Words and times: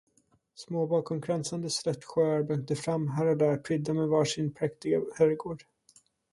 Små 0.55 0.87
bakomkransade 0.87 1.69
slättsjöar 1.69 2.43
blänkte 2.43 2.75
fram 2.75 3.07
här 3.07 3.25
och 3.25 3.37
där 3.37 3.57
prydda 3.57 3.93
med 3.93 4.07
var 4.07 4.25
sin 4.25 4.53
präktiga 4.53 4.99
herrgård. 5.15 5.63